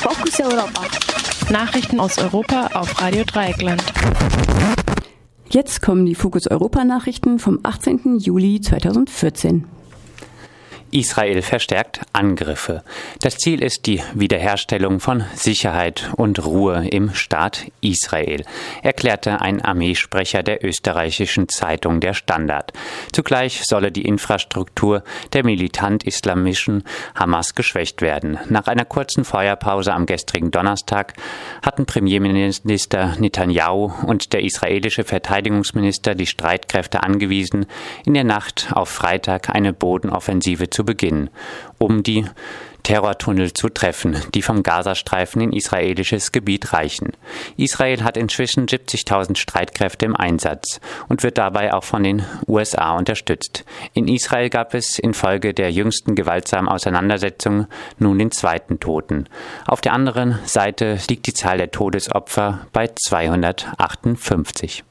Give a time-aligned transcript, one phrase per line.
[0.00, 0.82] Fokus Europa.
[1.50, 3.82] Nachrichten aus Europa auf Radio Dreieckland.
[5.50, 8.18] Jetzt kommen die Fokus Europa Nachrichten vom 18.
[8.18, 9.64] Juli 2014.
[10.90, 12.82] Israel verstärkt Angriffe.
[13.20, 18.44] Das Ziel ist die Wiederherstellung von Sicherheit und Ruhe im Staat Israel,
[18.82, 22.72] erklärte ein Armeesprecher der österreichischen Zeitung Der Standard.
[23.12, 25.02] Zugleich solle die Infrastruktur
[25.32, 26.84] der militant-islamischen
[27.14, 28.38] Hamas geschwächt werden.
[28.48, 31.14] Nach einer kurzen Feuerpause am gestrigen Donnerstag
[31.62, 37.66] hatten Premierminister Netanyahu und der israelische Verteidigungsminister die Streitkräfte angewiesen,
[38.04, 41.28] in der Nacht auf Freitag eine Bodenoffensive zu zu beginnen,
[41.78, 42.24] um die
[42.84, 47.14] Terrortunnel zu treffen, die vom Gazastreifen in israelisches Gebiet reichen.
[47.56, 53.64] Israel hat inzwischen 70.000 Streitkräfte im Einsatz und wird dabei auch von den USA unterstützt.
[53.92, 57.66] In Israel gab es infolge der jüngsten gewaltsamen Auseinandersetzungen
[57.98, 59.28] nun den zweiten Toten.
[59.66, 64.84] Auf der anderen Seite liegt die Zahl der Todesopfer bei 258.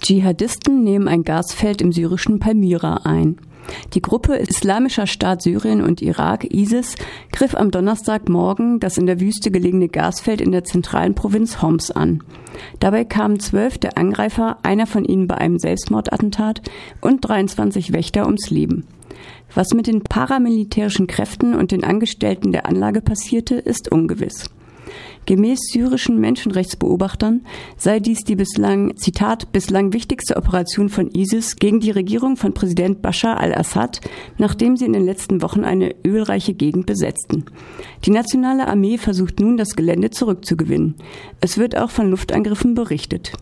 [0.00, 3.36] Dschihadisten nehmen ein Gasfeld im syrischen Palmyra ein.
[3.94, 6.94] Die Gruppe Islamischer Staat Syrien und Irak, ISIS,
[7.32, 12.22] griff am Donnerstagmorgen das in der Wüste gelegene Gasfeld in der zentralen Provinz Homs an.
[12.80, 16.62] Dabei kamen zwölf der Angreifer, einer von ihnen bei einem Selbstmordattentat,
[17.00, 18.86] und 23 Wächter ums Leben.
[19.54, 24.50] Was mit den paramilitärischen Kräften und den Angestellten der Anlage passierte, ist ungewiss.
[25.26, 27.46] Gemäß syrischen Menschenrechtsbeobachtern
[27.76, 33.02] sei dies die bislang, Zitat, bislang wichtigste Operation von ISIS gegen die Regierung von Präsident
[33.02, 34.00] Bashar al-Assad,
[34.38, 37.44] nachdem sie in den letzten Wochen eine ölreiche Gegend besetzten.
[38.04, 40.96] Die nationale Armee versucht nun, das Gelände zurückzugewinnen.
[41.40, 43.32] Es wird auch von Luftangriffen berichtet.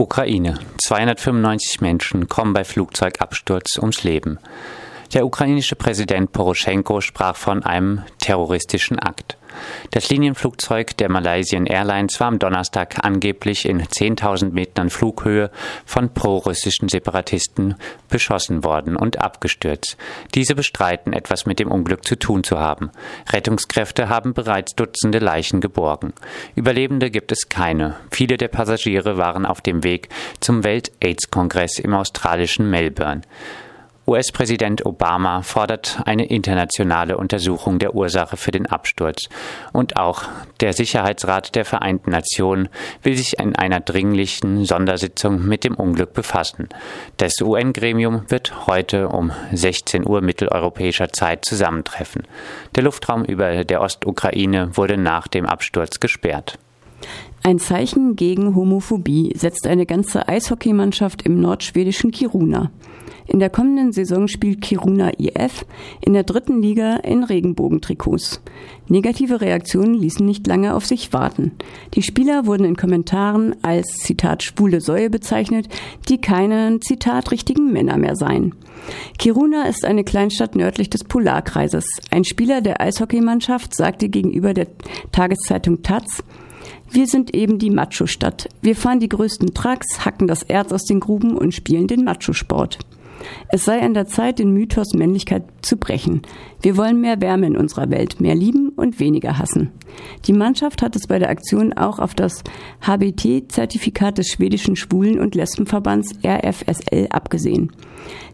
[0.00, 0.58] Ukraine.
[0.82, 4.38] 295 Menschen kommen bei Flugzeugabsturz ums Leben.
[5.12, 9.36] Der ukrainische Präsident Poroschenko sprach von einem terroristischen Akt.
[9.90, 15.50] Das Linienflugzeug der Malaysian Airlines war am Donnerstag angeblich in 10.000 Metern Flughöhe
[15.84, 17.74] von pro-russischen Separatisten
[18.08, 19.96] beschossen worden und abgestürzt.
[20.34, 22.90] Diese bestreiten, etwas mit dem Unglück zu tun zu haben.
[23.30, 26.12] Rettungskräfte haben bereits Dutzende Leichen geborgen.
[26.54, 27.96] Überlebende gibt es keine.
[28.10, 30.08] Viele der Passagiere waren auf dem Weg
[30.40, 33.22] zum Welt-AIDS-Kongress im australischen Melbourne.
[34.10, 39.28] US-Präsident Obama fordert eine internationale Untersuchung der Ursache für den Absturz.
[39.72, 40.24] Und auch
[40.58, 42.68] der Sicherheitsrat der Vereinten Nationen
[43.04, 46.68] will sich in einer dringlichen Sondersitzung mit dem Unglück befassen.
[47.18, 52.26] Das UN-Gremium wird heute um 16 Uhr mitteleuropäischer Zeit zusammentreffen.
[52.74, 56.58] Der Luftraum über der Ostukraine wurde nach dem Absturz gesperrt.
[57.44, 62.72] Ein Zeichen gegen Homophobie setzt eine ganze Eishockeymannschaft im nordschwedischen Kiruna.
[63.32, 65.64] In der kommenden Saison spielt Kiruna IF
[66.00, 68.42] in der dritten Liga in Regenbogentrikots.
[68.88, 71.52] Negative Reaktionen ließen nicht lange auf sich warten.
[71.94, 75.68] Die Spieler wurden in Kommentaren als Zitat schwule Säue bezeichnet,
[76.08, 78.56] die keine Zitat richtigen Männer mehr seien.
[79.16, 81.84] Kiruna ist eine Kleinstadt nördlich des Polarkreises.
[82.10, 84.66] Ein Spieler der Eishockeymannschaft sagte gegenüber der
[85.12, 86.24] Tageszeitung Taz,
[86.90, 88.48] wir sind eben die Macho-Stadt.
[88.60, 92.80] Wir fahren die größten Trucks, hacken das Erz aus den Gruben und spielen den Macho-Sport.
[93.48, 96.22] Es sei an der Zeit, den Mythos Männlichkeit zu brechen.
[96.62, 99.72] Wir wollen mehr Wärme in unserer Welt, mehr lieben und weniger hassen.
[100.26, 102.42] Die Mannschaft hat es bei der Aktion auch auf das
[102.82, 107.72] HBT-Zertifikat des schwedischen Schwulen- und Lesbenverbands RFSL abgesehen.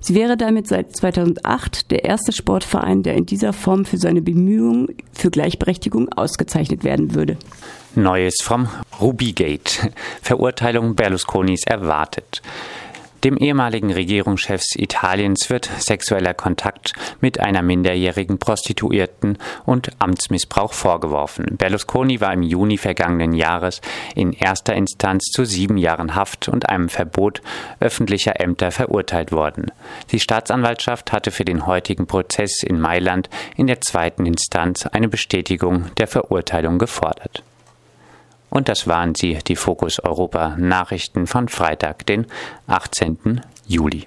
[0.00, 4.88] Sie wäre damit seit 2008 der erste Sportverein, der in dieser Form für seine Bemühungen
[5.12, 7.36] für Gleichberechtigung ausgezeichnet werden würde.
[7.94, 8.68] Neues vom
[9.00, 9.90] Rubygate.
[10.22, 12.42] Verurteilung Berlusconis erwartet.
[13.26, 21.56] Dem ehemaligen Regierungschef Italiens wird sexueller Kontakt mit einer minderjährigen Prostituierten und Amtsmissbrauch vorgeworfen.
[21.58, 23.80] Berlusconi war im Juni vergangenen Jahres
[24.14, 27.42] in erster Instanz zu sieben Jahren Haft und einem Verbot
[27.80, 29.72] öffentlicher Ämter verurteilt worden.
[30.12, 35.86] Die Staatsanwaltschaft hatte für den heutigen Prozess in Mailand in der zweiten Instanz eine Bestätigung
[35.98, 37.42] der Verurteilung gefordert.
[38.50, 42.26] Und das waren sie, die Fokus Europa Nachrichten von Freitag, den
[42.66, 43.40] 18.
[43.66, 44.06] Juli.